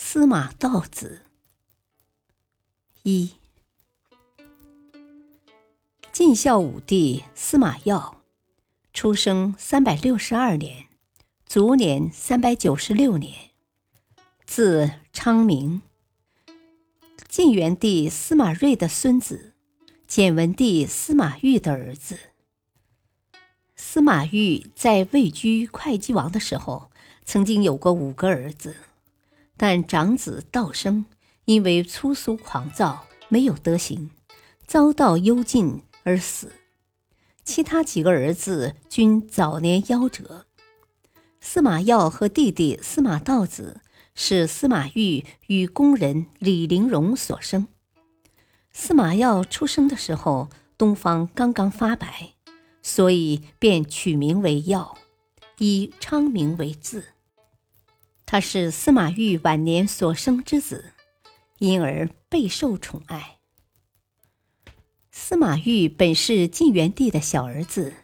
[0.00, 1.22] 司马道子，
[3.02, 3.32] 一
[6.12, 8.22] 晋孝武帝司马曜，
[8.92, 10.86] 出生三百六十二年，
[11.46, 13.50] 卒年三百九十六年，
[14.46, 15.82] 字昌明，
[17.28, 19.52] 晋元帝司马睿的孙子，
[20.06, 22.18] 简文帝司马昱的儿子。
[23.74, 26.90] 司马昱在位居会稽王的时候，
[27.24, 28.76] 曾经有过五个儿子。
[29.58, 31.04] 但长子道生
[31.44, 34.10] 因为粗俗狂躁，没有德行，
[34.66, 36.52] 遭到幽禁而死。
[37.44, 40.46] 其他几个儿子均早年夭折。
[41.40, 43.80] 司马曜和弟弟司马道子
[44.14, 47.66] 是司马昱与宫人李陵容所生。
[48.70, 52.34] 司马曜出生的时候，东方刚刚发白，
[52.82, 54.96] 所以便取名为曜，
[55.58, 57.04] 以昌明为字。
[58.30, 60.92] 他是司马懿晚年所生之子，
[61.60, 63.38] 因而备受宠爱。
[65.10, 67.94] 司马懿本是晋元帝的小儿子，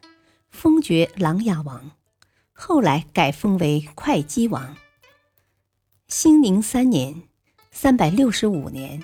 [0.50, 1.90] 封爵琅琊王，
[2.54, 4.78] 后来改封为会稽王。
[6.08, 7.24] 兴宁三年
[7.70, 9.02] （三百六十五年），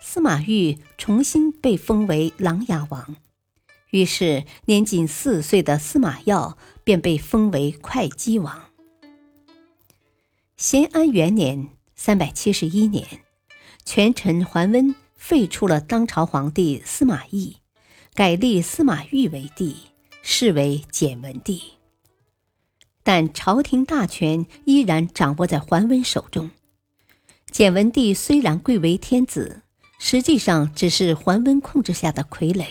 [0.00, 3.16] 司马懿重新被封为琅琊王，
[3.90, 8.69] 于是年仅四岁的司马曜便被封为会稽王。
[10.60, 13.02] 咸安元年（三百七十一年），
[13.86, 17.56] 权臣桓温废除了当朝皇帝司马懿，
[18.12, 19.74] 改立司马懿为帝，
[20.20, 21.62] 是为简文帝。
[23.02, 26.50] 但朝廷大权依然掌握在桓温手中。
[27.50, 29.62] 简文帝虽然贵为天子，
[29.98, 32.66] 实际上只是桓温控制下的傀儡，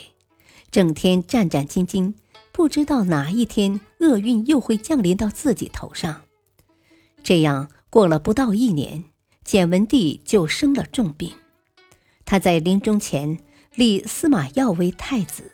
[0.69, 2.13] 整天战战兢兢，
[2.51, 6.21] 不知道哪一天厄运又会降临到自己头上。
[7.23, 7.67] 这样。
[7.89, 9.05] 过了不到一年，
[9.43, 11.33] 简文帝就生了重病。
[12.23, 13.39] 他在临终前
[13.73, 15.53] 立司马曜为太子，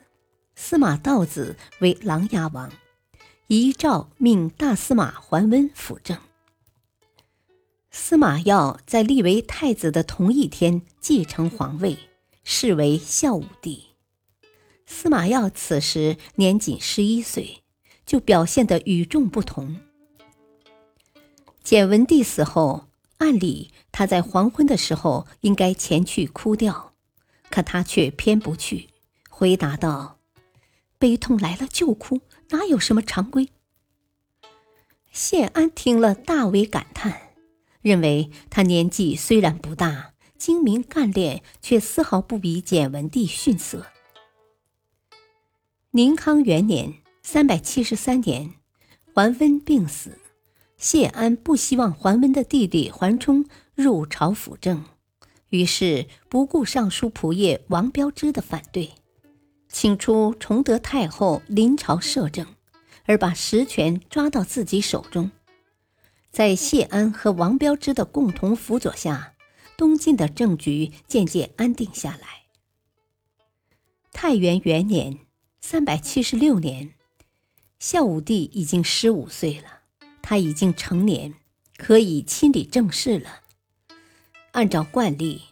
[0.56, 2.72] 司马道子为琅琊王，
[3.48, 6.18] 遗诏命大司马桓温辅政。
[7.90, 11.98] 司马曜在立为太子的同一天继承皇位，
[12.44, 13.86] 是为孝武帝。
[14.86, 17.64] 司马曜此时年仅十一岁，
[18.06, 19.80] 就表现得与众不同。
[21.66, 26.94] 简文帝死后，按理他在黄昏的时候应该前去哭吊，
[27.50, 28.90] 可他却偏不去，
[29.32, 30.20] 回答道
[31.00, 33.50] ：“悲痛来了就哭，哪有什么常规？”
[35.12, 37.34] 谢安听了大为感叹，
[37.82, 43.88] 认为他年纪虽然不大，精明干练，却丝毫不比简文帝逊色。
[45.90, 48.54] 宁康元年（三百七十三年），
[49.16, 50.20] 桓温病死。
[50.86, 54.86] 谢安不希望桓温的弟弟桓冲入朝辅政，
[55.50, 58.92] 于是不顾尚书仆射王彪之的反对，
[59.68, 62.46] 请出崇德太后临朝摄政，
[63.06, 65.32] 而把实权抓到自己手中。
[66.30, 69.34] 在谢安和王彪之的共同辅佐下，
[69.76, 72.44] 东晋的政局渐渐安定下来。
[74.12, 75.18] 太元元年
[75.60, 76.94] （三百七十六年），
[77.80, 79.75] 孝武帝已经十五岁了。
[80.28, 81.36] 他已经成年，
[81.78, 83.42] 可以亲理政事了。
[84.54, 85.44] 按照惯例，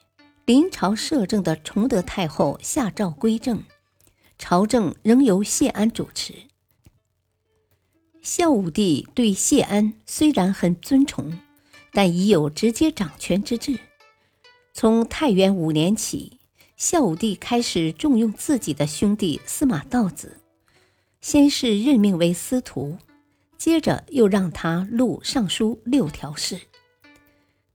[0.46, 3.66] 临朝摄政的崇德太后下诏归政，
[4.40, 6.34] 朝政仍由谢安主持。
[8.24, 11.38] 孝武帝对谢安虽然很尊崇，
[11.92, 13.78] 但已有直接掌权之志。
[14.74, 16.40] 从太元五年起，
[16.76, 20.40] 孝武帝开始重用自己的兄弟司马道子，
[21.22, 22.98] 先是任命为司徒。
[23.64, 26.60] 接着又让他录尚书六条事，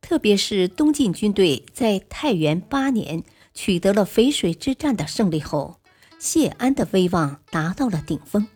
[0.03, 3.25] 特别是东晋军队在太元八年
[3.55, 5.81] 取得了淝水之战的胜利后，
[6.19, 8.49] 谢安的威望达到了顶峰，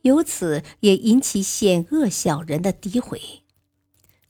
[0.00, 3.20] 由此也引起险恶小人的诋毁。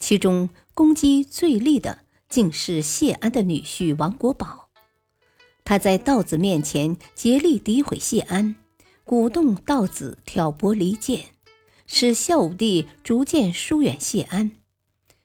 [0.00, 4.70] 其中攻击最厉的，竟是谢安的女婿王国宝，
[5.62, 8.56] 他在道子面前竭力诋毁谢安，
[9.04, 11.26] 鼓动道子挑拨离间。
[11.92, 14.52] 使孝武帝逐渐疏远谢安，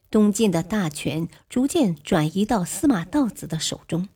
[0.10, 4.10] 东晋的大权逐渐转移到司马道子的手中。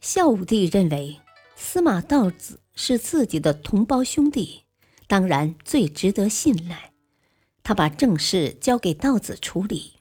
[0.00, 1.20] 孝武帝认为
[1.54, 4.62] 司马道子是自己的同胞兄弟，
[5.06, 6.92] 当然最值得信赖。
[7.62, 9.96] 他把政事交给道子处理，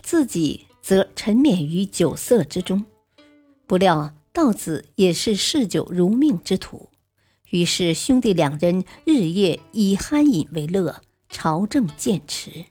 [0.00, 2.86] 自己则沉湎于酒色之中。
[3.66, 6.88] 不料道子也是嗜酒如命之徒，
[7.50, 12.66] 于是兄弟两人日夜以酣饮为乐，朝政渐弛。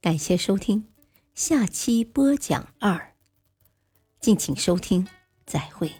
[0.00, 0.86] 感谢收听，
[1.34, 3.14] 下期播讲二。
[4.20, 5.06] 敬请收听，
[5.46, 5.90] 再会。